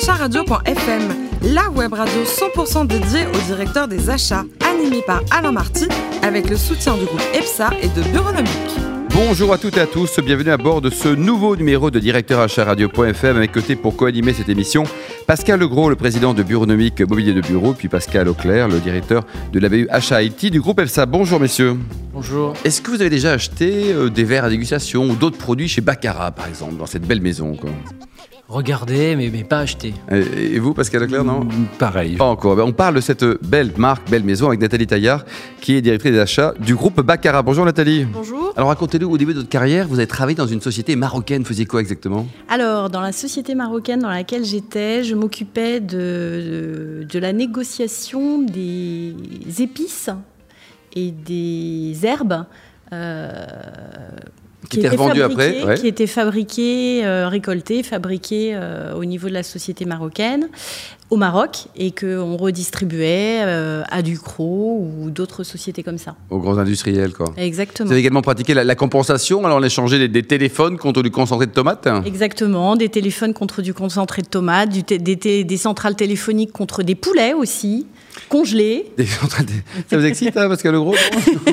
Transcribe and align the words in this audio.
acharadio.fm, 0.00 1.02
la 1.52 1.68
web 1.68 1.92
radio 1.92 2.22
100% 2.24 2.86
dédiée 2.86 3.26
au 3.26 3.38
directeur 3.46 3.86
des 3.86 4.08
achats, 4.08 4.44
animée 4.66 5.02
par 5.06 5.20
Alain 5.30 5.52
Marty, 5.52 5.88
avec 6.22 6.48
le 6.48 6.56
soutien 6.56 6.96
du 6.96 7.04
groupe 7.04 7.22
EPSA 7.34 7.70
et 7.82 7.88
de 7.88 8.02
Bureaunomique. 8.08 8.50
Bonjour 9.10 9.52
à 9.52 9.58
toutes 9.58 9.76
et 9.76 9.80
à 9.80 9.86
tous, 9.86 10.18
bienvenue 10.20 10.52
à 10.52 10.56
bord 10.56 10.80
de 10.80 10.88
ce 10.88 11.08
nouveau 11.08 11.54
numéro 11.54 11.90
de 11.90 11.98
Directeur 11.98 12.40
Achat 12.40 12.64
Radio.fm 12.64 13.36
avec 13.36 13.52
côté 13.52 13.76
pour 13.76 13.94
co-animer 13.94 14.32
cette 14.32 14.48
émission 14.48 14.84
Pascal 15.26 15.60
Legros, 15.60 15.90
le 15.90 15.96
président 15.96 16.32
de 16.32 16.42
Bureaunomique 16.42 17.02
Mobilier 17.02 17.34
de 17.34 17.42
Bureau, 17.42 17.74
puis 17.74 17.88
Pascal 17.88 18.26
Auclair, 18.28 18.68
le 18.68 18.80
directeur 18.80 19.26
de 19.52 19.60
la 19.60 19.68
BU 19.68 19.86
Achat 19.90 20.22
IT 20.22 20.46
du 20.46 20.62
groupe 20.62 20.80
EPSA. 20.80 21.04
Bonjour 21.04 21.38
messieurs. 21.38 21.76
Bonjour. 22.14 22.54
Est-ce 22.64 22.80
que 22.80 22.90
vous 22.90 23.02
avez 23.02 23.10
déjà 23.10 23.32
acheté 23.32 23.92
euh, 23.92 24.08
des 24.08 24.24
verres 24.24 24.44
à 24.44 24.48
dégustation 24.48 25.04
ou 25.10 25.14
d'autres 25.14 25.38
produits 25.38 25.68
chez 25.68 25.82
Baccarat 25.82 26.30
par 26.30 26.48
exemple, 26.48 26.76
dans 26.76 26.86
cette 26.86 27.06
belle 27.06 27.20
maison 27.20 27.54
quoi? 27.54 27.70
Regardez, 28.50 29.14
mais, 29.14 29.30
mais 29.32 29.44
pas 29.44 29.60
acheter. 29.60 29.94
Et 30.10 30.54
et 30.56 30.58
vous, 30.58 30.74
Pascal 30.74 31.02
Leclerc, 31.02 31.22
non 31.22 31.46
Pareil. 31.78 32.16
Pas 32.16 32.24
encore. 32.24 32.56
Ben, 32.56 32.64
On 32.64 32.72
parle 32.72 32.96
de 32.96 33.00
cette 33.00 33.24
belle 33.24 33.70
marque, 33.76 34.10
belle 34.10 34.24
maison 34.24 34.48
avec 34.48 34.58
Nathalie 34.60 34.88
Taillard, 34.88 35.24
qui 35.60 35.76
est 35.76 35.80
directrice 35.80 36.10
des 36.10 36.18
achats 36.18 36.52
du 36.58 36.74
groupe 36.74 37.00
Baccarat. 37.00 37.42
Bonjour 37.42 37.64
Nathalie. 37.64 38.04
Bonjour. 38.12 38.52
Alors 38.56 38.70
racontez-nous, 38.70 39.08
au 39.08 39.16
début 39.16 39.34
de 39.34 39.38
votre 39.38 39.48
carrière, 39.48 39.86
vous 39.86 39.98
avez 40.00 40.08
travaillé 40.08 40.34
dans 40.34 40.48
une 40.48 40.60
société 40.60 40.96
marocaine. 40.96 41.42
Vous 41.42 41.48
faisiez 41.48 41.64
quoi 41.66 41.80
exactement? 41.80 42.26
Alors, 42.48 42.90
dans 42.90 43.00
la 43.02 43.12
société 43.12 43.54
marocaine 43.54 44.00
dans 44.00 44.10
laquelle 44.10 44.44
j'étais, 44.44 45.04
je 45.04 45.14
m'occupais 45.14 45.78
de, 45.78 47.04
de, 47.04 47.06
de 47.08 47.18
la 47.20 47.32
négociation 47.32 48.42
des 48.42 49.14
épices 49.60 50.10
et 50.96 51.12
des 51.12 51.94
herbes. 52.02 52.46
euh, 52.92 53.32
Qui 54.68 54.78
étaient 54.80 54.88
revendues 54.90 55.22
après, 55.22 55.52
fabriquées- 55.52 55.64
ouais. 55.66 55.74
Qui 55.76 55.86
étaient 55.88 56.06
fabriquées, 56.06 57.04
euh, 57.04 57.28
récoltées, 57.28 57.82
fabriquées 57.82 58.52
euh, 58.54 58.94
au 58.94 59.04
niveau 59.04 59.28
de 59.28 59.32
la 59.34 59.42
société 59.42 59.84
marocaine 59.84 60.48
au 61.08 61.16
Maroc 61.16 61.66
et 61.76 61.90
qu'on 61.90 62.36
redistribuait 62.36 63.40
euh, 63.42 63.82
à 63.90 64.00
Ducrot 64.02 64.78
ou 65.02 65.10
d'autres 65.10 65.42
sociétés 65.42 65.82
comme 65.82 65.98
ça. 65.98 66.14
Aux 66.30 66.38
grands 66.38 66.58
industriels, 66.58 67.12
quoi. 67.12 67.32
Exactement. 67.36 67.86
Vous 67.86 67.92
avez 67.92 68.00
également 68.00 68.22
pratiqué 68.22 68.54
la, 68.54 68.62
la 68.62 68.74
compensation, 68.76 69.44
alors 69.44 69.58
on 69.58 69.62
échangeait 69.62 69.98
des, 69.98 70.08
des 70.08 70.22
téléphones 70.22 70.76
contre 70.78 71.02
du 71.02 71.10
concentré 71.10 71.46
de 71.46 71.52
tomates 71.52 71.88
Exactement, 72.04 72.76
des 72.76 72.88
téléphones 72.90 73.32
contre 73.34 73.62
du 73.62 73.74
concentré 73.74 74.22
de 74.22 74.28
tomates, 74.28 74.70
des 74.70 75.56
centrales 75.56 75.96
téléphoniques 75.96 76.52
contre 76.52 76.82
des 76.84 76.94
poulets 76.94 77.32
aussi, 77.34 77.86
congelés. 78.30 78.86
Des- 78.96 79.04
Ça 79.06 79.98
vous 79.98 80.06
excite, 80.06 80.34
hein, 80.38 80.48
Pascal 80.48 80.72
Legros 80.72 80.94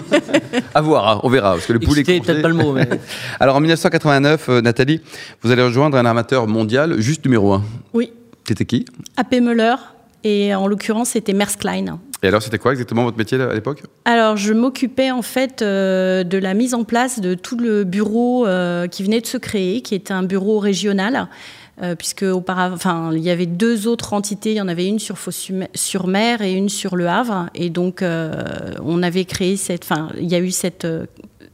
À 0.73 0.81
voir, 0.81 1.07
hein, 1.07 1.19
on 1.23 1.29
verra, 1.29 1.53
parce 1.55 1.65
que 1.65 1.73
le 1.73 1.79
poulet 1.79 2.01
Excité, 2.01 2.19
congelé- 2.19 2.25
peut-être 2.25 2.41
pas 2.41 2.47
le 2.47 2.53
mot, 2.53 2.71
mais 2.73 2.87
Alors 3.39 3.55
en 3.55 3.59
1989, 3.59 4.49
euh, 4.49 4.61
Nathalie, 4.61 5.01
vous 5.41 5.51
allez 5.51 5.63
rejoindre 5.63 5.97
un 5.97 6.05
armateur 6.05 6.47
mondial, 6.47 6.99
juste 7.01 7.25
numéro 7.25 7.53
un. 7.53 7.63
Oui, 7.93 8.11
C'était 8.47 8.65
qui? 8.65 8.85
AP 9.17 9.33
Müller, 9.41 9.75
et 10.23 10.53
en 10.55 10.67
l'occurrence 10.67 11.09
c'était 11.09 11.33
Maersk 11.33 11.63
Line. 11.63 11.97
Et 12.23 12.27
alors 12.29 12.41
c'était 12.41 12.57
quoi 12.57 12.71
exactement 12.71 13.03
votre 13.03 13.17
métier 13.17 13.39
à 13.39 13.53
l'époque? 13.53 13.83
Alors 14.05 14.37
je 14.37 14.51
m'occupais 14.53 15.11
en 15.11 15.21
fait 15.21 15.61
euh, 15.61 16.23
de 16.23 16.37
la 16.39 16.53
mise 16.55 16.73
en 16.73 16.83
place 16.83 17.19
de 17.19 17.35
tout 17.35 17.57
le 17.57 17.83
bureau 17.83 18.47
euh, 18.47 18.87
qui 18.87 19.03
venait 19.03 19.21
de 19.21 19.27
se 19.27 19.37
créer, 19.37 19.81
qui 19.81 19.93
était 19.95 20.13
un 20.13 20.23
bureau 20.23 20.57
régional. 20.59 21.27
Euh, 21.81 21.95
puisque 21.95 22.23
auparavant, 22.23 22.75
enfin, 22.75 23.11
il 23.13 23.19
y 23.21 23.29
avait 23.29 23.45
deux 23.45 23.87
autres 23.87 24.13
entités. 24.13 24.51
Il 24.51 24.57
y 24.57 24.61
en 24.61 24.67
avait 24.67 24.85
une 24.87 24.99
sur 24.99 25.17
Fos-sur-Mer 25.17 26.41
et 26.41 26.53
une 26.53 26.69
sur 26.69 26.95
Le 26.95 27.07
Havre. 27.07 27.47
Et 27.55 27.69
donc, 27.69 28.01
euh, 28.01 28.31
on 28.83 29.03
avait 29.03 29.25
créé 29.25 29.57
cette, 29.57 29.83
enfin, 29.83 30.09
il 30.19 30.27
y 30.27 30.35
a 30.35 30.39
eu 30.39 30.51
cette 30.51 30.85
euh, 30.85 31.05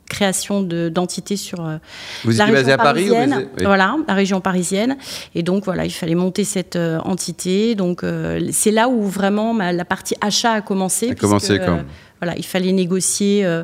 création 0.09 0.61
de- 0.61 0.89
d'entités 0.89 1.37
sur 1.37 1.65
euh, 1.65 1.77
Vous 2.23 2.31
la 2.37 2.45
région 2.45 2.73
à 2.73 2.77
Paris 2.77 3.07
parisienne. 3.09 3.47
oui. 3.57 3.63
Voilà, 3.65 3.95
la 4.07 4.13
région 4.13 4.41
parisienne. 4.41 4.97
Et 5.33 5.43
donc 5.43 5.65
voilà, 5.65 5.85
il 5.85 5.91
fallait 5.91 6.13
monter 6.15 6.43
cette 6.43 6.75
euh, 6.75 6.99
entité. 7.03 7.73
Donc 7.75 8.03
euh, 8.03 8.39
c'est 8.51 8.71
là 8.71 8.89
où 8.89 9.03
vraiment 9.07 9.53
ma- 9.53 9.71
la 9.73 9.85
partie 9.85 10.15
achat 10.21 10.51
a 10.53 10.61
commencé. 10.61 11.09
A 11.09 11.15
commencé, 11.15 11.59
euh, 11.59 11.81
voilà, 12.23 12.37
il 12.37 12.45
fallait 12.45 12.71
négocier 12.71 13.45
euh, 13.45 13.63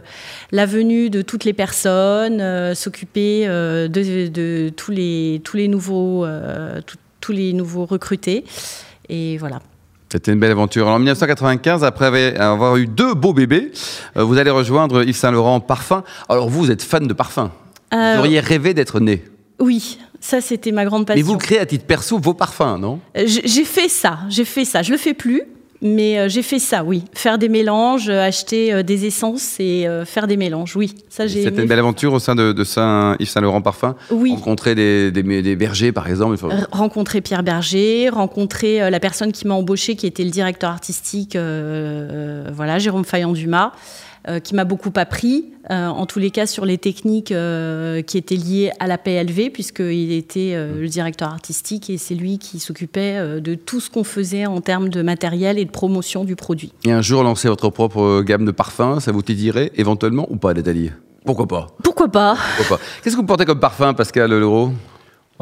la 0.52 0.66
venue 0.66 1.10
de 1.10 1.22
toutes 1.22 1.46
les 1.46 1.54
personnes, 1.54 2.42
euh, 2.42 2.76
s'occuper 2.76 3.46
euh, 3.48 3.88
de, 3.88 4.28
de 4.28 4.70
tous 4.76 4.92
les 4.92 5.42
tous 5.44 5.58
les 5.58 5.68
nouveaux 5.68 6.26
tout- 6.86 6.98
tous 7.22 7.32
les 7.32 7.54
nouveaux 7.54 7.86
recrutés. 7.86 8.44
Et 9.10 9.38
voilà. 9.38 9.60
C'était 10.12 10.32
une 10.34 10.40
belle 10.40 10.52
aventure. 10.52 10.84
Alors, 10.86 10.96
en 10.96 11.00
1995, 11.00 11.84
après 11.84 12.36
avoir 12.38 12.78
eu 12.78 12.88
deux 12.88 13.14
beaux 13.14 13.34
bébés, 13.34 13.72
vous 14.16 14.38
allez 14.38 14.50
rejoindre 14.52 15.04
Yves 15.04 15.16
Saint 15.16 15.32
Laurent 15.32 15.60
Parfum. 15.60 16.04
Alors 16.30 16.50
vous, 16.50 16.62
vous 16.62 16.72
êtes 16.72 16.82
fan 16.82 17.06
de 17.08 17.14
parfum. 17.14 17.52
Vous 17.92 17.98
auriez 18.20 18.40
rêvé 18.40 18.74
d'être 18.74 19.00
né. 19.00 19.24
Oui, 19.60 20.00
ça 20.20 20.42
c'était 20.42 20.72
ma 20.72 20.86
grande 20.86 21.02
Mais 21.10 21.16
passion. 21.16 21.26
vous 21.28 21.38
créez 21.38 21.60
à 21.60 21.66
titre 21.66 21.86
perso 21.86 22.18
vos 22.18 22.34
parfums, 22.34 22.78
non? 22.80 23.00
J'ai 23.16 23.42
j'ai 23.46 23.66
fait 23.66 23.90
ça, 23.90 24.20
j'ai 24.30 24.46
fait 24.46 24.66
ça. 24.66 24.82
Je 24.82 24.92
le 24.92 24.98
fais 24.98 25.14
plus, 25.14 25.44
mais 25.82 26.20
euh, 26.20 26.30
j'ai 26.30 26.42
fait 26.42 26.60
ça, 26.60 26.84
oui. 26.84 27.04
Faire 27.14 27.38
des 27.38 27.50
mélanges, 27.50 28.10
euh, 28.10 28.22
acheter 28.22 28.74
euh, 28.74 28.84
des 28.84 29.06
essences 29.06 29.60
et 29.60 29.88
faire 30.06 30.28
des 30.28 30.38
mélanges, 30.38 30.76
oui. 30.76 30.94
Ça 31.10 31.28
j'ai. 31.28 31.44
C'était 31.44 31.62
une 31.62 31.68
belle 31.68 31.80
aventure 31.80 32.14
au 32.14 32.20
sein 32.20 32.36
de, 32.36 32.52
de 32.52 32.64
Saint 32.64 33.16
Yves 33.20 33.30
Saint 33.30 33.42
Laurent 33.42 33.62
Parfum. 33.62 33.96
Oui. 34.12 34.32
Rencontrer 34.32 34.76
des, 34.76 35.12
des, 35.12 35.42
des 35.42 35.56
bergers, 35.56 35.92
par 35.92 36.08
exemple. 36.08 36.34
il 36.36 36.38
faut- 36.38 36.50
Rencontrer 36.72 37.22
Pierre 37.22 37.44
Berger, 37.44 38.10
rencontrer 38.10 38.90
la 38.90 39.00
personne 39.00 39.32
qui 39.32 39.48
m'a 39.48 39.54
embauché, 39.56 39.96
qui 39.96 40.06
était 40.08 40.24
le 40.24 40.32
directeur 40.32 40.70
artistique, 40.72 41.36
euh, 41.36 42.50
voilà, 42.54 42.80
Jérôme 42.80 43.06
Fayan-Dumas, 43.06 43.72
qui 44.44 44.54
m'a 44.56 44.66
beaucoup 44.66 44.92
appris, 44.96 45.46
euh, 45.72 45.88
en 45.88 46.06
tous 46.06 46.20
les 46.20 46.32
cas 46.32 46.48
sur 46.48 46.66
les 46.66 46.78
techniques 46.78 47.32
euh, 47.32 48.02
qui 48.02 48.18
étaient 48.18 48.36
liées 48.36 48.72
à 48.80 48.88
la 48.88 48.98
PLV, 48.98 49.52
puisqu'il 49.52 50.12
était 50.14 50.54
euh, 50.54 50.82
le 50.82 50.88
directeur 50.88 51.30
artistique 51.30 51.90
et 51.90 51.98
c'est 51.98 52.16
lui 52.16 52.40
qui 52.40 52.60
s'occupait 52.60 53.18
euh, 53.18 53.40
de 53.40 53.54
tout 53.56 53.80
ce 53.80 53.90
qu'on 53.90 54.04
faisait 54.04 54.46
en 54.48 54.62
termes 54.62 54.90
de 54.90 55.02
matériel 55.04 55.60
et 55.60 55.66
de 55.66 55.70
promotion 55.70 56.24
du 56.24 56.36
produit. 56.36 56.74
Et 56.86 56.92
un 56.92 57.02
jour, 57.02 57.22
lancer 57.24 57.50
votre 57.50 57.70
propre 57.70 58.02
euh, 58.02 58.24
gamme 58.24 58.46
de 58.46 58.52
parfums, 58.52 59.00
ça 59.00 59.12
vous 59.12 59.22
dirait 59.22 59.72
éventuellement 59.76 60.26
ou 60.32 60.38
pas, 60.38 60.54
Nathalie? 60.56 60.92
Pourquoi 61.24 61.48
pas? 61.48 61.68
Pourquoi 61.84 62.08
pas? 62.08 62.36
Pourquoi 62.58 62.78
pas? 62.78 62.84
Qu'est-ce 63.04 63.16
que 63.16 63.22
vous 63.22 63.28
portez 63.28 63.46
comme 63.46 63.60
parfum, 63.60 63.94
Pascal 63.94 64.32
Leroux? 64.32 64.72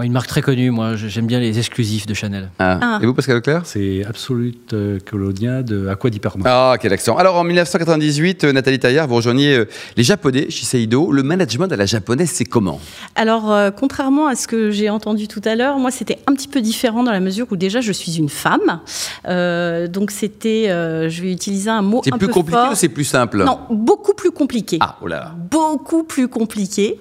Une 0.06 0.12
marque 0.12 0.28
très 0.28 0.44
connue, 0.44 0.70
moi 0.70 0.96
j'aime 0.96 1.26
bien 1.26 1.40
les 1.40 1.58
exclusifs 1.58 2.06
de 2.06 2.14
Chanel. 2.14 2.50
Ah. 2.60 2.80
Ah. 2.82 3.00
Et 3.02 3.06
vous, 3.08 3.16
Pascal 3.16 3.38
Leclerc? 3.38 3.62
C'est 3.66 4.06
Absolute 4.06 4.74
euh, 4.74 5.00
Colonia 5.04 5.64
de 5.64 5.88
Aqua 5.88 6.12
di 6.12 6.20
Parma. 6.20 6.44
Ah, 6.48 6.76
quel 6.80 6.94
accent. 6.94 7.18
Alors, 7.18 7.36
en 7.36 7.44
1998, 7.44 8.44
euh, 8.44 8.52
Nathalie 8.54 8.78
Taillard, 8.78 9.08
vous 9.08 9.16
rejoignez 9.16 9.56
euh, 9.56 9.66
les 9.96 10.04
Japonais 10.04 10.52
chez 10.52 10.66
Seido. 10.66 11.12
Le 11.12 11.24
management 11.24 11.72
à 11.72 11.76
la 11.76 11.88
japonaise, 11.88 12.30
c'est 12.32 12.46
comment? 12.46 12.80
Alors, 13.16 13.52
euh, 13.52 13.72
contrairement 13.72 14.28
à 14.28 14.36
ce 14.36 14.48
que 14.48 14.70
j'ai 14.70 14.92
entendu 14.92 15.28
tout 15.28 15.42
à 15.46 15.56
l'heure, 15.56 15.80
moi, 15.80 15.90
c'était 15.90 16.20
un 16.28 16.34
petit 16.36 16.48
peu 16.48 16.62
différent 16.62 17.02
dans 17.02 17.12
la 17.12 17.20
mesure 17.20 17.48
où 17.50 17.56
déjà, 17.56 17.82
je 17.82 17.92
suis 17.92 18.18
une 18.18 18.30
femme. 18.30 18.82
Euh, 19.28 19.88
donc, 19.88 20.12
c'était, 20.12 20.70
euh, 20.70 21.10
je 21.10 21.24
vais 21.24 21.32
utiliser 21.32 21.72
un 21.72 21.82
mot 21.82 22.02
C'est 22.04 22.14
un 22.14 22.18
plus 22.20 22.28
peu 22.28 22.34
compliqué 22.34 22.60
fort. 22.60 22.72
ou 22.72 22.76
c'est 22.76 22.90
plus 22.90 23.04
simple? 23.06 23.44
Non, 23.44 23.62
beaucoup 23.72 24.14
plus 24.14 24.30
compliqué. 24.30 24.78
Ah, 24.80 24.98
oh 25.02 25.08
là 25.08 25.16
là. 25.20 25.36
Beaucoup 25.36 26.04
plus 26.04 26.28
compliqué. 26.28 27.00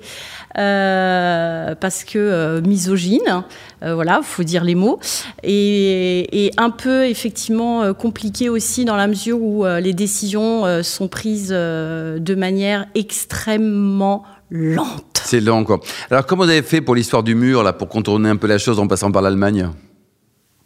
Euh, 0.58 1.74
parce 1.74 2.04
que 2.04 2.18
euh, 2.18 2.60
misogyne, 2.62 3.44
euh, 3.82 3.94
voilà, 3.94 4.20
faut 4.22 4.42
dire 4.42 4.64
les 4.64 4.74
mots, 4.74 4.98
et, 5.42 6.50
un 6.56 6.70
peu 6.70 7.06
effectivement 7.06 7.92
compliqué 7.92 8.48
aussi 8.48 8.84
dans 8.84 8.96
la 8.96 9.06
mesure 9.06 9.40
où 9.40 9.64
les 9.66 9.92
décisions 9.92 10.82
sont 10.82 11.08
prises 11.08 11.50
de 11.50 12.34
manière 12.34 12.86
extrêmement 12.94 14.22
lente. 14.50 15.22
C'est 15.24 15.40
lent, 15.40 15.64
quoi. 15.64 15.80
Alors, 16.10 16.24
comment 16.24 16.44
vous 16.44 16.50
avez 16.50 16.62
fait 16.62 16.80
pour 16.80 16.94
l'histoire 16.94 17.22
du 17.22 17.34
mur, 17.34 17.62
là, 17.62 17.72
pour 17.72 17.88
contourner 17.88 18.28
un 18.28 18.36
peu 18.36 18.46
la 18.46 18.58
chose 18.58 18.78
en 18.78 18.86
passant 18.86 19.10
par 19.10 19.22
l'Allemagne? 19.22 19.68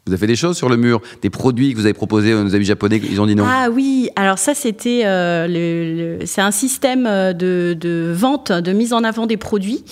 Vous 0.06 0.12
avez 0.12 0.20
fait 0.20 0.26
des 0.26 0.36
choses 0.36 0.56
sur 0.56 0.68
le 0.68 0.76
mur 0.76 1.00
Des 1.22 1.30
produits 1.30 1.72
que 1.72 1.78
vous 1.78 1.84
avez 1.84 1.94
proposés 1.94 2.32
nos 2.32 2.54
amis 2.54 2.64
japonais, 2.64 3.00
ils 3.10 3.20
ont 3.20 3.26
dit 3.26 3.34
non. 3.34 3.44
Ah 3.46 3.68
oui, 3.70 4.10
alors 4.16 4.38
ça 4.38 4.54
c'était 4.54 5.02
euh, 5.04 6.18
un 6.38 6.50
système 6.50 7.06
euh, 7.06 7.32
de, 7.32 8.12
vente, 8.14 8.50
de 8.52 8.72
mise 8.72 8.92
en 8.92 9.04
avant 9.04 9.26
des 9.26 9.36
produits 9.36 9.84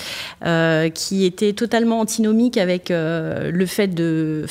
euh, 0.44 0.88
qui 0.88 1.24
était 1.24 1.52
totalement 1.52 2.00
antinomique 2.00 2.56
avec 2.56 2.88
le 2.90 3.66
fait 3.66 3.88
de, 3.88 4.44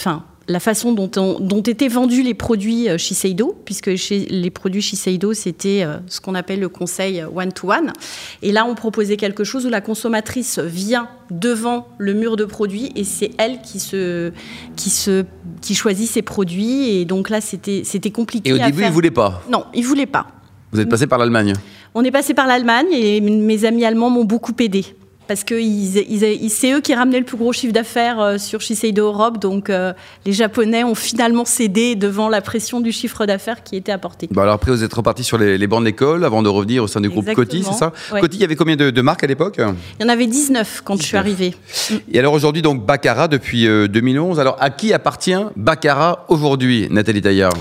la 0.49 0.59
façon 0.61 0.94
dont, 0.94 1.11
on- 1.17 1.39
dont 1.39 1.61
étaient 1.61 1.88
vendus 1.89 2.23
les 2.23 2.33
produits 2.33 2.88
euh, 2.89 2.97
Shiseido, 2.97 3.55
puisque 3.65 3.95
chez 3.95 4.19
les 4.19 4.49
produits 4.49 4.81
Shiseido, 4.81 5.33
c'était 5.33 5.83
euh, 5.83 5.97
ce 6.07 6.21
qu'on 6.21 6.35
appelle 6.35 6.59
le 6.61 6.69
conseil 6.69 7.23
one-to-one. 7.35 7.91
Et 8.41 8.51
là, 8.51 8.65
on 8.65 8.73
proposait 8.75 9.17
quelque 9.17 9.44
chose 9.44 9.65
où 9.65 9.69
la 9.69 9.81
consommatrice 9.81 10.59
vient 10.59 11.09
devant 11.31 11.88
le 11.97 12.13
mur 12.13 12.38
de 12.38 12.45
produits 12.45 12.91
et 12.95 13.03
c'est 13.03 13.31
elle 13.38 13.59
qui, 13.61 13.79
se, 13.79 14.31
qui, 14.77 14.89
se, 14.89 15.25
qui 15.61 15.75
choisit 15.75 16.09
ses 16.09 16.21
produits. 16.21 16.91
Et 16.97 17.05
donc 17.05 17.29
là, 17.29 17.41
c'était 17.41 18.11
compliqué. 18.11 18.49
Et 18.49 18.53
au 18.53 18.61
à 18.61 18.65
début, 18.67 18.79
faire. 18.79 18.89
ils 18.89 18.94
voulaient 18.94 19.11
pas. 19.11 19.44
Non, 19.51 19.65
ils 19.73 19.83
voulaient 19.85 20.05
pas. 20.05 20.27
Vous 20.71 20.79
êtes 20.79 20.89
passé 20.89 21.07
par 21.07 21.17
l'Allemagne. 21.19 21.53
On 21.94 22.03
est 22.03 22.11
passé 22.11 22.33
par 22.33 22.47
l'Allemagne 22.47 22.88
et 22.94 23.19
mes 23.21 23.65
amis 23.65 23.83
allemands 23.83 24.09
m'ont 24.09 24.25
beaucoup 24.25 24.53
aidé. 24.59 24.85
Parce 25.27 25.44
que 25.44 25.56
ils, 25.56 25.97
ils, 25.97 26.50
c'est 26.50 26.71
eux 26.74 26.81
qui 26.81 26.94
ramenaient 26.94 27.19
le 27.19 27.25
plus 27.25 27.38
gros 27.38 27.53
chiffre 27.53 27.74
d'affaires 27.74 28.19
euh, 28.19 28.38
sur 28.38 28.62
Shiseido 28.62 29.06
Europe, 29.06 29.39
donc 29.39 29.69
euh, 29.69 29.94
les 30.25 30.33
Japonais 30.33 30.83
ont 30.83 30.95
finalement 30.95 31.45
cédé 31.45 31.95
devant 31.95 32.29
la 32.29 32.41
pression 32.41 32.79
du 32.79 32.91
chiffre 32.91 33.25
d'affaires 33.25 33.63
qui 33.63 33.75
était 33.75 33.91
apporté. 33.91 34.27
Bah 34.31 34.44
alors 34.44 34.56
après, 34.56 34.71
vous 34.71 34.83
êtes 34.83 34.94
reparti 34.94 35.24
sur 35.24 35.38
les, 35.38 35.68
bancs 35.68 35.81
de 35.81 35.85
l'école 35.85 36.24
avant 36.25 36.41
de 36.41 36.50
revenir 36.50 36.83
au 36.83 36.88
sein 36.88 37.01
du 37.01 37.09
groupe 37.09 37.31
Coty, 37.33 37.63
c'est 37.63 37.74
ça 37.74 37.91
Coty, 38.09 38.38
il 38.38 38.41
y 38.41 38.45
avait 38.45 38.56
combien 38.56 38.75
de, 38.75 39.01
marques 39.01 39.24
à 39.24 39.27
l'époque? 39.27 39.59
Il 40.00 40.03
y 40.03 40.06
en 40.06 40.09
avait 40.09 40.27
19 40.27 40.81
quand 40.83 40.97
je 40.97 41.03
suis 41.03 41.18
arrivée. 41.18 41.53
Et 42.12 42.19
alors 42.19 42.33
aujourd'hui, 42.33 42.62
donc 42.62 42.85
Baccarat 42.85 43.27
depuis 43.27 43.65
2011. 43.65 44.39
Alors 44.39 44.57
à 44.59 44.69
qui 44.69 44.94
appartient 44.94 45.35
Baccarat 45.56 46.25
aujourd'hui, 46.30 46.88
Nathalie 46.89 47.21
Taillard? 47.21 47.53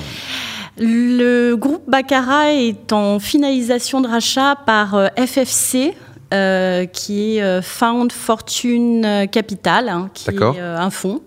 Le 0.78 1.54
groupe 1.54 1.88
Baccarat 1.88 2.52
est 2.52 2.92
en 2.92 3.18
finalisation 3.18 4.02
de 4.02 4.08
rachat 4.08 4.56
par 4.66 5.10
FFC, 5.16 5.76
euh, 5.76 5.90
qui 6.30 7.36
est 7.36 7.42
euh, 7.42 7.62
Found 7.62 8.12
Fortune 8.12 9.26
Capital, 9.30 9.88
hein, 9.88 10.10
qui 10.12 10.30
est 10.30 10.40
euh, 10.40 10.78
un 10.78 10.90
fonds 10.90 11.20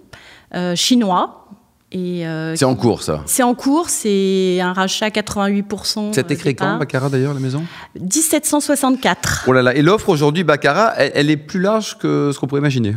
chinois. 0.76 1.48
c'est 1.92 2.66
en 2.66 2.76
cours, 2.76 3.04
ça 3.04 3.22
C'est 3.26 3.44
en 3.44 3.54
cours, 3.56 3.90
c'est 3.90 4.60
un 4.62 4.74
rachat 4.74 5.06
à 5.06 5.10
88%. 5.10 6.10
C'est 6.12 6.32
écrit 6.32 6.56
quand, 6.56 6.78
Baccarat, 6.78 7.10
d'ailleurs, 7.10 7.34
la 7.34 7.40
maison? 7.40 7.64
1764. 8.00 9.46
Oh 9.48 9.54
là 9.54 9.62
là, 9.62 9.76
et 9.76 9.82
l'offre 9.82 10.10
aujourd'hui, 10.10 10.44
Baccarat, 10.44 10.96
elle, 10.98 11.30
est 11.30 11.38
plus 11.38 11.60
large 11.60 11.98
que 11.98 12.32
ce 12.34 12.40
qu'on 12.40 12.48
pourrait 12.48 12.62
imaginer 12.62 12.96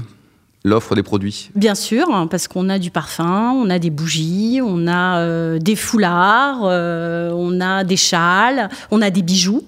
l'offre 0.64 0.94
des 0.94 1.02
produits? 1.02 1.50
Bien 1.54 1.75
sûr, 1.75 2.08
hein, 2.14 2.26
parce 2.26 2.49
qu'on 2.49 2.69
a 2.69 2.78
du 2.78 2.90
parfum, 2.90 3.52
on 3.52 3.69
a 3.69 3.78
des 3.78 3.90
bougies, 3.90 4.60
on 4.62 4.87
a 4.88 5.58
des 5.58 5.76
foulards, 5.76 6.62
on 6.62 7.60
a 7.60 7.84
des 7.84 7.96
châles, 7.96 8.70
on 8.90 9.02
a 9.02 9.10
des 9.10 9.22
bijoux 9.22 9.62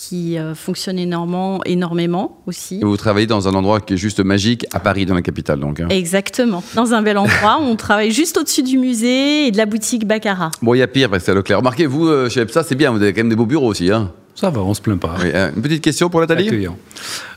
qui 0.00 0.38
euh, 0.38 0.54
fonctionne 0.54 0.98
énormément, 0.98 1.62
énormément 1.64 2.38
aussi. 2.46 2.76
Et 2.80 2.84
vous 2.84 2.96
travaillez 2.96 3.26
dans 3.26 3.48
un 3.48 3.54
endroit 3.54 3.80
qui 3.80 3.94
est 3.94 3.96
juste 3.98 4.20
magique, 4.20 4.66
à 4.72 4.80
Paris, 4.80 5.04
dans 5.04 5.14
la 5.14 5.20
capitale 5.20 5.60
donc. 5.60 5.78
Hein. 5.78 5.88
Exactement, 5.90 6.64
dans 6.74 6.94
un 6.94 7.02
bel 7.02 7.18
endroit. 7.18 7.58
on 7.60 7.76
travaille 7.76 8.10
juste 8.10 8.38
au-dessus 8.38 8.62
du 8.62 8.78
musée 8.78 9.48
et 9.48 9.50
de 9.50 9.58
la 9.58 9.66
boutique 9.66 10.06
Baccarat. 10.06 10.52
Bon, 10.62 10.72
il 10.72 10.78
y 10.78 10.82
a 10.82 10.86
pire, 10.86 11.10
parce 11.10 11.22
que 11.22 11.26
c'est 11.26 11.34
Leclerc. 11.34 11.58
Remarquez, 11.58 11.84
vous, 11.84 12.08
euh, 12.08 12.30
chez 12.30 12.40
EPSA, 12.40 12.62
c'est 12.62 12.76
bien, 12.76 12.92
vous 12.92 13.02
avez 13.02 13.12
quand 13.12 13.20
même 13.20 13.28
des 13.28 13.36
beaux 13.36 13.44
bureaux 13.44 13.68
aussi. 13.68 13.92
Hein 13.92 14.10
ça 14.34 14.48
va, 14.48 14.62
on 14.62 14.72
se 14.72 14.80
plaint 14.80 14.98
pas. 14.98 15.16
Euh, 15.22 15.50
une 15.54 15.60
petite 15.60 15.84
question 15.84 16.08
pour 16.08 16.20
Nathalie 16.20 16.66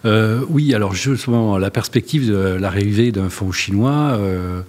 euh, 0.06 0.40
Oui, 0.48 0.74
alors 0.74 0.94
justement, 0.94 1.58
la 1.58 1.70
perspective 1.70 2.30
de 2.30 2.56
l'arrivée 2.56 3.12
d'un 3.12 3.28
fonds 3.28 3.52
chinois 3.52 4.18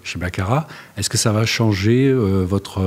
chez 0.02 0.18
Baccarat, 0.18 0.66
est-ce 0.96 1.08
que 1.08 1.18
ça 1.18 1.30
va 1.30 1.46
changer 1.46 2.12
votre 2.12 2.82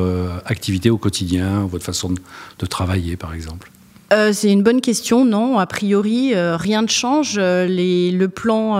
activité 0.45 0.89
au 0.89 0.97
quotidien, 0.97 1.65
votre 1.65 1.85
façon 1.85 2.13
de 2.59 2.65
travailler 2.65 3.15
par 3.15 3.33
exemple? 3.33 3.71
Euh, 4.13 4.31
c'est 4.31 4.51
une 4.51 4.63
bonne 4.63 4.81
question. 4.81 5.25
Non, 5.25 5.59
a 5.59 5.65
priori, 5.65 6.33
euh, 6.33 6.55
rien 6.55 6.81
ne 6.81 6.87
change. 6.87 7.35
Euh, 7.37 7.67
le 7.67 8.27
plan 8.27 8.77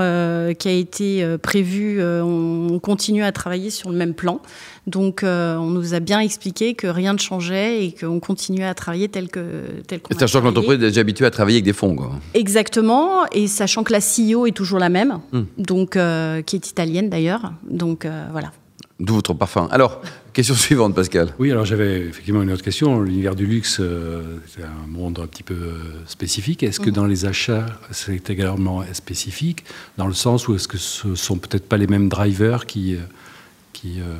qui 0.54 0.68
a 0.68 0.72
été 0.72 1.38
prévu, 1.42 2.02
on 2.02 2.80
continue 2.80 3.24
à 3.24 3.32
travailler 3.32 3.70
sur 3.70 3.90
le 3.90 3.98
même 3.98 4.14
plan. 4.14 4.42
Donc, 4.86 5.22
on 5.24 5.66
nous 5.66 5.94
a 5.94 6.00
bien 6.00 6.20
expliqué 6.20 6.74
que 6.74 6.88
rien 6.88 7.14
ne 7.14 7.20
changeait 7.20 7.86
et 7.86 7.92
qu'on 7.92 8.20
continuait 8.20 8.66
à 8.66 8.74
travailler 8.74 9.10
tel 9.10 9.30
que 9.30 9.42
tel 9.88 10.02
qu'on. 10.02 10.18
Sachant 10.18 10.42
que 10.42 10.46
l'entreprise 10.46 10.76
est 10.76 10.90
déjà 10.90 11.02
habituée 11.02 11.26
à 11.26 11.32
travailler 11.32 11.58
avec 11.58 11.66
des 11.66 11.74
fonds. 11.74 11.96
Exactement, 12.34 13.26
et 13.32 13.48
sachant 13.48 13.84
que 13.84 13.94
la 13.94 14.00
CEO 14.00 14.46
est 14.46 14.52
toujours 14.52 14.80
la 14.80 14.90
même, 14.90 15.20
hmm. 15.32 15.44
donc 15.58 15.92
qui 15.92 16.56
est 16.56 16.70
italienne 16.70 17.10
d'ailleurs. 17.10 17.54
Donc 17.70 18.08
voilà. 18.32 18.52
D'où 19.00 19.14
votre 19.14 19.34
parfum. 19.34 19.68
Alors, 19.72 20.02
question 20.34 20.56
suivante, 20.56 20.96
Pascal. 20.96 21.30
Oui, 21.38 21.52
alors 21.52 21.66
j'avais 21.66 22.00
effectivement 22.02 22.42
une 22.42 22.52
autre 22.52 22.64
question. 22.64 23.00
L'univers 23.02 23.36
du 23.36 23.46
luxe, 23.46 23.78
euh, 23.80 24.40
c'est 24.48 24.64
un 24.64 24.88
monde 24.88 25.20
un 25.20 25.28
petit 25.28 25.44
peu 25.44 25.54
euh, 25.54 25.84
spécifique. 26.08 26.64
Est-ce 26.64 26.80
que 26.80 26.90
mhm. 26.90 26.96
dans 26.96 27.06
les 27.06 27.26
achats, 27.26 27.66
c'est 27.92 28.30
également 28.30 28.84
spécifique, 28.94 29.66
dans 29.98 30.08
le 30.08 30.14
sens 30.14 30.48
où 30.48 30.56
est-ce 30.56 30.68
que 30.68 30.80
ce 30.80 31.14
sont 31.14 31.38
peut-être 31.38 31.68
pas 31.70 31.78
les 31.78 31.88
mêmes 31.88 32.10
drivers 32.10 32.66
qui, 32.66 32.96
euh, 32.96 34.16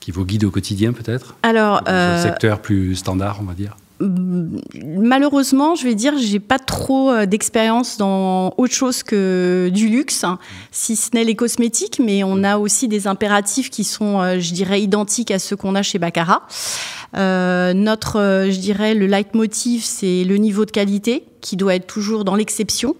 qui, 0.00 0.10
vous 0.10 0.24
guident 0.24 0.44
au 0.44 0.50
quotidien, 0.50 0.94
peut-être? 0.94 1.36
Alors, 1.42 1.82
un 1.86 2.22
secteur 2.22 2.62
plus 2.62 2.96
standard, 2.96 3.38
on 3.40 3.44
va 3.44 3.54
dire 3.54 3.76
malheureusement, 4.00 5.74
je 5.74 5.84
vais 5.84 5.94
dire, 5.94 6.14
j'ai 6.18 6.40
pas 6.40 6.58
trop 6.58 7.10
euh, 7.10 7.26
d'expérience 7.26 7.96
dans 7.96 8.52
autre 8.58 8.74
chose 8.74 9.02
que 9.02 9.70
du 9.72 9.88
luxe, 9.88 10.24
hein, 10.24 10.38
si 10.70 10.96
ce 10.96 11.10
n'est 11.14 11.24
les 11.24 11.34
cosmétiques, 11.34 12.00
mais 12.04 12.22
on 12.22 12.44
a 12.44 12.58
aussi 12.58 12.88
des 12.88 13.06
impératifs 13.06 13.70
qui 13.70 13.84
sont, 13.84 14.20
euh, 14.20 14.38
je 14.38 14.52
dirais, 14.52 14.82
identiques 14.82 15.30
à 15.30 15.38
ceux 15.38 15.56
qu'on 15.56 15.74
a 15.74 15.82
chez 15.82 15.98
Baccarat. 15.98 16.42
Euh, 17.16 17.72
notre, 17.72 18.46
je 18.50 18.58
dirais, 18.58 18.94
le 18.94 19.06
leitmotiv, 19.06 19.82
c'est 19.84 20.24
le 20.24 20.36
niveau 20.36 20.64
de 20.66 20.70
qualité 20.70 21.24
qui 21.40 21.56
doit 21.56 21.74
être 21.74 21.86
toujours 21.86 22.24
dans 22.24 22.34
l'exception. 22.34 22.96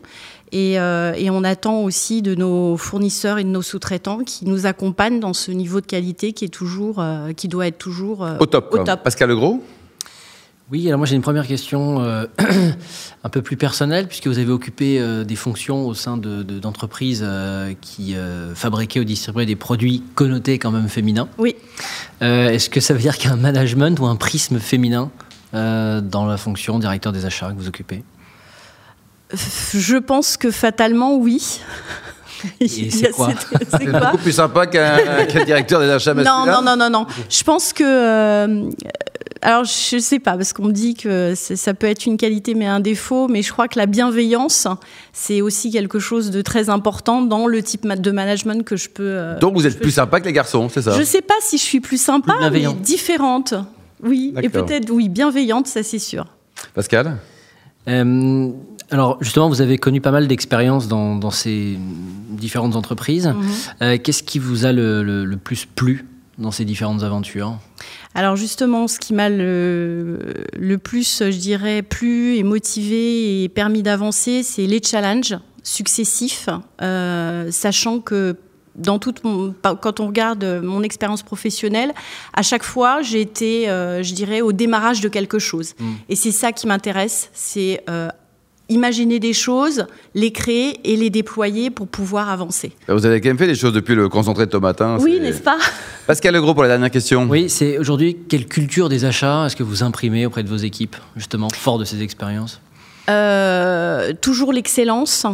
Et, 0.53 0.75
et, 0.75 1.29
on 1.29 1.43
attend 1.43 1.83
aussi 1.83 2.23
de 2.23 2.37
nos 2.37 2.77
fournisseurs 2.77 3.39
et 3.39 3.45
de 3.45 3.49
nos 3.49 3.63
sous-traitants 3.63 4.21
qui 4.21 4.47
nous 4.47 4.65
accompagnent 4.65 5.19
dans 5.19 5.35
ce 5.35 5.51
niveau 5.51 5.81
de 5.81 5.87
qualité 5.87 6.33
qui 6.33 6.45
est 6.45 6.55
toujours, 6.55 7.05
qui 7.37 7.49
doit 7.49 7.67
être 7.67 7.79
toujours 7.79 8.25
au 8.39 8.47
top. 8.47 8.73
Au 8.73 8.85
top. 8.85 9.03
Pascal 9.03 9.31
Legros? 9.31 9.61
Oui, 10.73 10.89
alors 10.89 10.99
moi 10.99 11.07
j'ai 11.07 11.15
une 11.15 11.23
première 11.23 11.47
question 11.47 12.03
euh, 12.03 12.27
un 13.25 13.29
peu 13.29 13.41
plus 13.41 13.57
personnelle, 13.57 14.09
puisque 14.09 14.27
vous 14.27 14.39
avez 14.39 14.51
occupé 14.51 14.99
euh, 14.99 15.23
des 15.23 15.37
fonctions 15.37 15.87
au 15.87 15.95
sein 15.95 16.17
d'entreprises 16.17 17.21
de, 17.21 17.27
euh, 17.27 17.75
qui 17.81 18.17
fabriquaient 18.55 18.99
ou 18.99 19.05
distribuaient 19.05 19.47
des 19.47 19.55
produits 19.55 20.03
connotés 20.17 20.59
quand 20.59 20.73
même 20.73 20.89
féminins. 20.89 21.29
Oui. 21.39 21.55
Est-ce 22.21 22.69
que 22.69 22.81
ça 22.81 22.95
veut 22.95 23.01
dire 23.01 23.17
qu'il 23.17 23.29
y 23.29 23.33
a 23.33 23.37
un 23.37 23.41
management 23.41 23.99
ou 24.01 24.07
un 24.07 24.17
prisme 24.17 24.59
féminin 24.59 25.11
dans 25.53 26.27
la 26.27 26.37
fonction 26.37 26.79
directeur 26.79 27.13
des 27.13 27.25
achats 27.27 27.51
que 27.51 27.59
vous 27.59 27.69
occupez? 27.69 28.03
Je 29.33 29.97
pense 29.97 30.37
que 30.37 30.51
fatalement 30.51 31.17
oui. 31.17 31.61
c'est 32.67 33.11
quoi? 33.13 33.31
C'est 33.71 33.91
beaucoup 33.91 34.19
plus 34.19 34.33
sympa 34.33 34.67
qu'un 34.67 35.45
directeur 35.45 35.81
des 35.81 35.91
achats 35.91 36.15
masculins. 36.15 36.47
Non, 36.47 36.63
non, 36.63 36.63
non, 36.63 36.77
non, 36.77 36.91
non. 36.91 37.07
Je 37.29 37.43
pense 37.43 37.73
que 37.73 38.71
alors, 39.43 39.65
je 39.65 39.99
sais 39.99 40.19
pas, 40.19 40.37
parce 40.37 40.53
qu'on 40.53 40.65
me 40.65 40.73
dit 40.73 40.95
que 40.95 41.35
ça 41.35 41.75
peut 41.75 41.87
être 41.87 42.07
une 42.07 42.17
qualité 42.17 42.55
mais 42.55 42.67
un 42.67 42.81
défaut, 42.81 43.29
mais 43.29 43.43
je 43.43 43.53
crois 43.53 43.69
que 43.69 43.79
la 43.79 43.87
bienveillance, 43.87 44.67
c'est 45.13 45.41
aussi 45.41 45.71
quelque 45.71 45.99
chose 45.99 46.31
de 46.31 46.43
très 46.43 46.71
important 46.71 47.23
dans 47.23 47.47
le 47.47 47.63
type 47.63 47.87
de 47.87 48.11
management 48.11 48.65
que 48.65 48.77
je 48.77 48.89
peux. 48.89 49.03
Euh, 49.05 49.39
Donc, 49.39 49.55
vous 49.55 49.67
êtes 49.67 49.81
plus 49.81 49.91
sympa 49.91 50.21
que 50.21 50.27
les 50.27 50.33
garçons, 50.33 50.69
c'est 50.69 50.83
ça? 50.83 50.93
Je 50.99 51.03
sais 51.03 51.23
pas 51.23 51.35
si 51.41 51.59
je 51.59 51.63
suis 51.63 51.81
plus 51.81 52.01
sympa, 52.01 52.35
mais 52.51 52.67
différente. 52.75 53.55
Oui, 54.03 54.35
et 54.43 54.49
peut-être, 54.49 54.91
oui, 54.91 55.09
bienveillante, 55.09 55.67
ça 55.67 55.83
c'est 55.83 55.99
sûr. 55.99 56.27
Pascal? 56.75 57.17
Euh, 57.89 58.51
alors 58.91 59.19
justement, 59.21 59.49
vous 59.49 59.61
avez 59.61 59.79
connu 59.79 60.01
pas 60.01 60.11
mal 60.11 60.27
d'expériences 60.29 60.89
dans, 60.89 61.31
ces 61.31 61.79
différentes 62.31 62.77
entreprises. 62.77 63.29
Mhm. 63.29 63.51
Euh, 63.83 63.99
qu'est-ce 64.03 64.23
qui 64.23 64.39
vous 64.39 64.67
a 64.67 64.73
le 64.73 65.37
plus 65.43 65.67
plu? 65.67 66.05
Dans 66.39 66.51
ces 66.51 66.65
différentes 66.65 67.03
aventures 67.03 67.59
Alors 68.15 68.37
justement, 68.37 68.89
ce 68.89 68.99
qui 68.99 69.15
m'a 69.15 69.29
le, 69.29 70.77
plus, 70.83 71.23
je 71.25 71.39
dirais, 71.39 71.83
plu 71.83 72.37
et 72.37 72.43
motivé 72.43 73.45
et 73.45 73.49
permis 73.49 73.83
d'avancer, 73.83 74.43
c'est 74.43 74.67
les 74.67 74.83
challenges 74.83 75.39
successifs, 75.63 76.49
euh, 76.81 77.51
sachant 77.51 78.01
que 78.01 78.37
dans 78.77 78.99
toute 78.99 79.23
quand 79.81 80.01
on 80.01 80.07
regarde 80.07 80.45
mon 80.63 80.83
expérience 80.83 81.23
professionnelle, 81.23 81.93
à 82.35 82.43
chaque 82.43 82.63
fois, 82.63 83.03
j'ai 83.03 83.21
été, 83.21 83.69
euh, 83.69 84.03
je 84.03 84.15
dirais, 84.15 84.43
au 84.43 84.53
démarrage 84.53 85.01
de 85.01 85.09
quelque 85.09 85.39
chose. 85.39 85.75
Mmh. 85.79 85.93
Et 86.11 86.17
c'est 86.17 86.33
ça 86.33 86.53
qui 86.53 86.67
m'intéresse, 86.67 87.31
c'est 87.33 87.83
euh, 87.89 88.09
imaginer 88.69 89.21
des 89.21 89.33
choses, 89.33 89.87
les 90.15 90.33
créer 90.33 90.81
et 90.85 90.97
les 90.97 91.11
déployer 91.11 91.71
pour 91.71 91.87
pouvoir 91.87 92.31
avancer. 92.31 92.73
Vous 92.89 93.07
avez 93.07 93.21
quand 93.21 93.29
même 93.29 93.39
fait 93.39 93.47
des 93.47 93.55
choses 93.55 93.73
depuis 93.73 93.95
le 93.95 94.09
concentré 94.09 94.47
de 94.47 94.51
tomate. 94.51 94.81
Hein, 94.81 94.99
oui, 95.01 95.21
n'est-ce 95.21 95.41
pas? 95.43 95.59
Pascal 96.07 96.35
Legros 96.35 96.55
pour 96.55 96.63
la 96.63 96.69
dernière 96.69 96.91
question. 96.91 97.27
Oui, 97.29 97.49
c'est 97.49 97.79
aujourd'hui 97.79 98.17
quelle 98.29 98.47
culture 98.47 98.89
des 98.89 99.05
achats 99.05 99.47
est-ce 99.47 99.57
que 99.57 99.63
vous 99.63 99.83
imprimez 99.83 100.27
auprès 100.27 100.43
de 100.43 100.49
vos 100.49 100.57
équipes, 100.57 100.97
justement, 101.17 101.49
fort 101.51 101.79
de 101.79 101.85
ces 101.85 102.03
expériences? 102.03 102.61
Euh, 103.09 104.13
Toujours 104.21 104.53
l'excellence. 104.53 105.27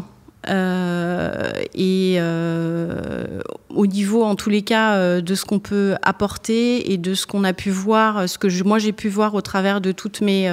Euh, 0.49 1.53
et 1.75 2.17
euh, 2.19 3.41
au 3.71 3.87
niveau, 3.87 4.25
en 4.25 4.35
tous 4.35 4.51
les 4.51 4.63
cas, 4.63 4.95
euh, 4.95 5.21
de 5.21 5.35
ce 5.35 5.45
qu'on 5.45 5.59
peut 5.59 5.95
apporter 6.03 6.93
et 6.93 6.99
de 6.99 7.15
ce 7.15 7.27
qu'on 7.27 7.45
a 7.45 7.53
pu 7.53 7.71
voir, 7.71 8.29
ce 8.29 8.39
que 8.39 8.63
moi 8.63 8.79
j'ai 8.79 8.93
pu 8.93 9.09
voir 9.09 9.35
au 9.35 9.41
travers 9.41 9.81
de 9.81 9.93
toutes 9.93 10.21
mes 10.21 10.51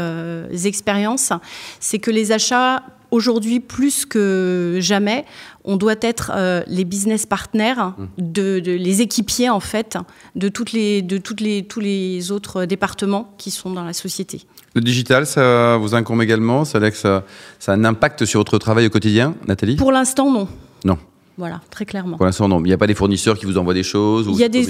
expériences, 0.65 1.33
c'est 1.79 1.99
que 1.99 2.11
les 2.11 2.31
achats 2.31 2.83
aujourd'hui 3.11 3.59
plus 3.59 4.05
que 4.05 4.77
jamais, 4.79 5.25
on 5.63 5.77
doit 5.77 5.95
être 6.01 6.31
les 6.67 6.85
business 6.85 7.25
partners, 7.25 7.73
mmh. 7.75 8.05
de, 8.17 8.61
les 8.65 9.01
équipiers 9.01 9.49
en 9.49 9.59
fait, 9.59 9.97
de 10.35 10.49
toutes 10.49 10.71
les, 10.71 11.01
de 11.01 11.17
toutes 11.17 11.41
les, 11.41 11.63
tous 11.63 11.79
les 11.79 12.31
autres 12.31 12.65
départements 12.65 13.33
qui 13.37 13.51
sont 13.51 13.71
dans 13.71 13.83
la 13.83 13.93
société. 13.93 14.45
Le 14.75 14.81
digital, 14.81 15.25
ça 15.25 15.77
vous 15.77 15.95
incombe 15.95 16.21
également? 16.21 16.63
Ça 16.65 16.79
ça, 16.91 17.23
ça 17.59 17.71
a 17.71 17.75
un 17.75 17.85
impact 17.85 18.25
sur 18.25 18.39
votre 18.39 18.57
travail 18.57 18.85
au 18.85 18.89
quotidien, 18.89 19.35
Nathalie? 19.47 19.75
Pour 19.75 19.91
l'instant, 19.91 20.31
non. 20.31 20.47
Non. 20.85 20.97
Voilà, 21.37 21.61
très 21.69 21.85
clairement. 21.85 22.17
Pour 22.17 22.25
l'instant, 22.25 22.47
non. 22.47 22.59
Il 22.59 22.65
n'y 22.65 22.73
a 22.73 22.77
pas 22.77 22.87
des 22.87 22.93
fournisseurs 22.93 23.37
qui 23.37 23.45
vous 23.45 23.57
envoient 23.57 23.73
des 23.73 23.83
choses 23.83 24.27
Il 24.29 24.37
y 24.37 24.43
a 24.43 24.49
des 24.49 24.67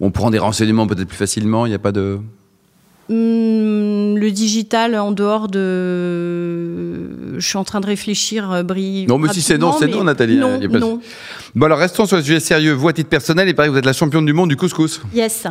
on 0.00 0.10
prend 0.10 0.30
des 0.30 0.38
renseignements 0.38 0.86
peut-être 0.86 1.08
plus 1.08 1.16
facilement 1.16 1.66
Il 1.66 1.68
n'y 1.68 1.74
a 1.74 1.78
pas 1.78 1.92
de... 1.92 2.18
Hmm, 3.08 3.12
le 4.16 4.30
digital 4.30 4.96
en 4.96 5.12
dehors 5.12 5.48
de. 5.48 7.38
Je 7.38 7.46
suis 7.46 7.58
en 7.58 7.64
train 7.64 7.80
de 7.80 7.86
réfléchir, 7.86 8.50
euh, 8.50 8.62
Brie. 8.62 9.06
Non, 9.06 9.18
mais 9.18 9.28
si 9.32 9.42
c'est 9.42 9.58
non, 9.58 9.72
c'est 9.78 9.86
non, 9.86 10.04
Nathalie. 10.04 10.36
Non, 10.36 10.58
non. 10.58 11.00
Bon, 11.54 11.66
alors 11.66 11.78
restons 11.78 12.06
sur 12.06 12.16
le 12.16 12.22
sujet 12.22 12.40
sérieux. 12.40 12.72
Vous, 12.72 12.88
à 12.88 12.92
titre 12.92 13.10
personnel, 13.10 13.48
il 13.48 13.54
paraît 13.54 13.68
que 13.68 13.72
vous 13.72 13.78
êtes 13.78 13.86
la 13.86 13.92
championne 13.92 14.26
du 14.26 14.32
monde 14.32 14.48
du 14.48 14.56
couscous. 14.56 15.00
Yes. 15.14 15.46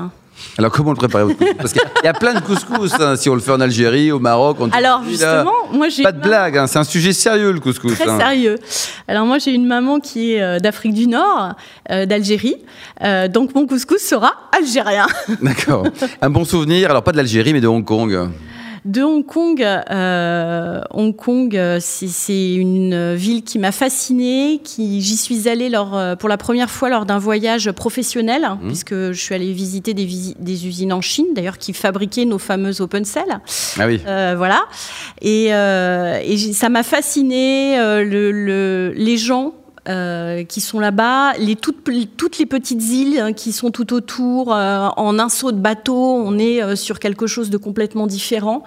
Alors, 0.58 0.72
comment 0.72 0.92
le 0.92 0.98
préparer 0.98 1.34
Parce 1.58 1.72
qu'il 1.72 1.82
y 2.04 2.08
a 2.08 2.14
plein 2.14 2.34
de 2.34 2.42
couscous. 2.42 2.92
hein, 3.00 3.16
si 3.16 3.30
on 3.30 3.36
le 3.36 3.40
fait 3.42 3.52
en 3.52 3.62
Algérie, 3.62 4.12
au 4.12 4.20
Maroc, 4.20 4.60
en 4.60 4.70
Alors 4.72 5.02
justement, 5.08 5.54
moi 5.72 5.88
j'ai 5.90 6.04
Pas 6.04 6.12
de 6.12 6.18
maman 6.18 6.28
blague, 6.30 6.58
hein, 6.58 6.68
c'est 6.68 6.78
un 6.80 6.84
sujet 6.84 7.14
sérieux, 7.14 7.52
le 7.52 7.60
couscous. 7.60 7.94
très 7.94 8.10
hein. 8.10 8.18
sérieux. 8.18 8.58
Alors 9.08 9.26
moi 9.26 9.38
j'ai 9.38 9.52
une 9.54 9.66
maman 9.66 10.00
qui 10.00 10.34
est 10.34 10.42
euh, 10.42 10.60
d'Afrique 10.60 10.94
du 10.94 11.08
Nord, 11.08 11.54
euh, 11.92 12.06
d'Algérie, 12.06 12.56
Euh, 13.04 13.28
donc 13.28 13.56
mon 13.56 13.66
couscous 13.66 14.02
sera 14.02 14.34
algérien. 14.58 15.08
D'accord. 15.42 15.88
Un 16.22 16.30
bon 16.30 16.46
souvenir, 16.46 16.90
alors 16.90 17.04
pas 17.04 17.12
de 17.12 17.18
l'Algérie, 17.18 17.54
mais 17.54 17.62
de 17.62 17.68
Hong 17.68 17.84
Kong. 17.84 18.30
De 18.86 19.02
Hong 19.02 19.26
Kong, 19.26 19.64
euh, 19.64 20.82
Hong 20.92 21.16
Kong, 21.16 21.58
euh, 21.58 21.80
c'est 21.82 22.54
une 22.54 23.16
ville 23.16 23.42
qui 23.44 23.58
m'a 23.58 23.72
fascinée. 23.72 24.62
Qui 24.64 25.02
j'y 25.02 25.18
suis 25.18 25.50
allée 25.50 25.70
lors, 25.70 25.98
euh, 25.98 26.16
pour 26.16 26.30
la 26.30 26.38
première 26.38 26.70
fois 26.70 26.90
lors 26.90 27.08
d'un 27.08 27.18
voyage 27.18 27.72
professionnel, 27.72 28.44
hein, 28.46 28.60
puisque 28.68 28.94
je 28.94 29.20
suis 29.20 29.34
allée 29.34 29.54
visiter 29.54 29.96
des, 29.96 30.06
visi- 30.06 30.36
des 30.40 30.68
usines 30.68 30.94
en 30.94 31.02
Chine, 31.02 31.26
d'ailleurs 31.34 31.58
qui 31.58 31.74
fabriquaient 31.74 32.26
nos 32.26 32.38
fameuses 32.38 32.80
open 32.80 33.06
cell. 33.06 33.40
Ah 33.80 33.88
oui. 33.88 34.02
Euh, 34.06 34.36
voilà. 34.38 34.66
Et, 35.20 35.48
euh, 35.52 36.20
et 36.24 36.38
ça 36.54 36.70
m'a 36.70 36.84
fasciné 36.84 37.80
euh, 37.80 38.04
le, 38.04 38.32
le- 38.32 38.94
les 38.96 39.18
gens. 39.18 39.56
Euh, 39.88 40.44
qui 40.44 40.62
sont 40.62 40.80
là-bas, 40.80 41.34
les 41.34 41.56
toutes, 41.56 41.88
toutes 42.18 42.38
les 42.38 42.46
petites 42.46 42.84
îles 42.84 43.20
hein, 43.20 43.34
qui 43.34 43.52
sont 43.52 43.72
tout 43.72 43.94
autour, 43.94 44.54
euh, 44.54 44.88
en 44.98 45.20
un 45.20 45.30
saut 45.30 45.52
de 45.52 45.60
bateau, 45.60 45.96
on 45.96 46.38
est 46.38 46.62
euh, 46.62 46.76
sur 46.76 47.00
quelque 47.00 47.28
chose 47.28 47.50
de 47.50 47.58
complètement 47.58 48.08
différent. 48.08 48.64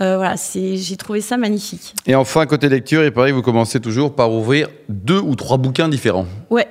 Euh, 0.00 0.16
voilà, 0.16 0.36
c'est, 0.36 0.76
j'ai 0.76 0.96
trouvé 0.96 1.20
ça 1.20 1.36
magnifique. 1.36 1.94
Et 2.06 2.14
enfin, 2.14 2.46
côté 2.46 2.68
lecture, 2.68 3.04
il 3.04 3.12
paraît 3.12 3.30
que 3.30 3.34
vous 3.34 3.42
commencez 3.42 3.80
toujours 3.80 4.14
par 4.14 4.32
ouvrir 4.32 4.68
deux 4.88 5.20
ou 5.20 5.34
trois 5.36 5.56
bouquins 5.56 5.88
différents. 5.88 6.26
Ouais. 6.50 6.66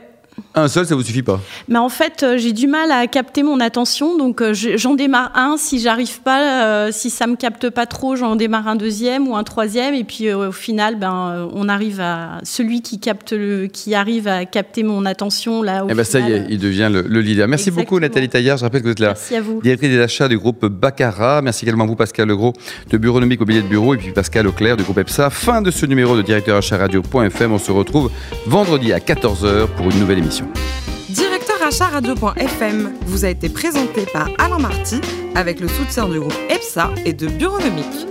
Un 0.56 0.68
seul, 0.68 0.86
ça 0.86 0.96
vous 0.96 1.02
suffit 1.04 1.24
pas 1.24 1.40
Mais 1.68 1.78
en 1.80 1.90
fait, 1.90 2.22
euh, 2.24 2.38
j'ai 2.38 2.52
du 2.54 2.68
mal 2.68 2.92
à 2.92 3.08
capter 3.08 3.42
mon 3.44 3.60
attention, 3.60 4.18
donc 4.18 4.42
euh, 4.42 4.54
je- 4.54 4.78
j'en 4.78 4.94
démarre 4.96 5.32
un. 5.36 5.58
Si 5.58 5.80
j'arrive 5.80 6.22
pas, 6.22 6.66
euh, 6.66 6.90
si 6.92 7.10
ça 7.10 7.26
me 7.28 7.36
capte 7.36 7.70
pas 7.70 7.86
trop, 7.86 8.16
j'en 8.16 8.36
démarre 8.36 8.68
un 8.68 8.76
deuxième 8.76 9.28
ou 9.28 9.36
un 9.36 9.44
troisième, 9.44 9.94
et 9.96 10.04
puis 10.04 10.32
au 10.34 10.52
final, 10.52 10.98
ben, 11.00 11.50
on 11.54 11.70
arrive 11.70 12.00
à 12.02 12.40
celui 12.44 12.82
qui 12.82 13.00
capte 13.00 13.32
le, 13.34 13.68
qui 13.68 13.96
arrive 13.96 14.28
à 14.28 14.46
capter 14.46 14.84
mon 14.84 15.06
attention 15.06 15.62
là. 15.64 15.86
Au 15.86 15.88
Eh 15.90 15.94
ben 15.94 16.04
ça 16.04 16.20
y 16.20 16.32
est, 16.32 16.46
il 16.50 16.60
devient 16.60 16.90
le, 16.92 17.02
le 17.02 17.22
leader. 17.22 17.48
Merci 17.48 17.70
beaucoup 17.72 17.98
Exactement. 17.98 18.02
Nathalie 18.02 18.30
Taillard. 18.30 18.58
Je 18.58 18.64
rappelle 18.64 18.82
que 18.82 18.86
vous 18.88 18.92
êtes 18.92 19.00
la 19.00 19.08
Merci 19.10 19.36
à 19.36 19.42
vous. 19.42 19.62
directrice 19.62 19.90
des 19.90 20.00
achats 20.00 20.28
du 20.28 20.38
groupe 20.38 20.66
Baccara. 20.66 21.42
Merci 21.42 21.66
également 21.66 21.84
à 21.84 21.88
vous 21.88 21.96
Pascal 21.96 22.28
Legros 22.28 22.54
de 22.90 22.98
Bureaunomique 22.98 23.42
au 23.42 23.46
billet 23.46 23.62
de 23.62 23.68
bureau 23.68 23.94
et 23.94 23.98
puis 23.98 24.12
Pascal 24.12 24.48
Auclair 24.48 24.78
du 24.78 24.84
groupe 24.84 24.98
EPSA. 25.00 25.30
Fin 25.30 25.62
de 25.62 25.72
ce 25.72 25.86
numéro 25.86 26.16
de 26.16 26.22
directeur 26.22 26.58
achat 26.58 26.78
radio.fm. 26.78 27.52
On 27.52 27.60
se 27.60 27.72
retrouve 27.72 28.12
vendredi 28.46 28.94
à 28.94 29.00
14h 29.00 29.68
pour 29.76 29.90
une 29.92 30.00
nouvelle 30.00 30.20
émission. 30.20 30.23
Directeur 31.10 31.62
achat 31.62 31.88
radio.fm 31.88 32.94
vous 33.06 33.26
a 33.26 33.30
été 33.30 33.50
présenté 33.50 34.06
par 34.06 34.30
Alain 34.38 34.60
Marty 34.60 35.02
avec 35.36 35.60
le 35.60 35.68
soutien 35.68 36.08
du 36.08 36.20
groupe 36.20 36.36
EPSA 36.50 36.92
et 37.06 37.14
de 37.14 37.28
Bureaunomique. 37.28 38.08